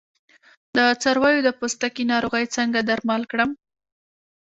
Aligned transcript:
د 0.75 0.77
څارویو 1.01 1.45
د 1.45 1.49
پوستکي 1.59 2.03
ناروغۍ 2.11 2.45
څنګه 2.55 2.79
درمل 2.89 3.21
کړم؟ 3.31 3.49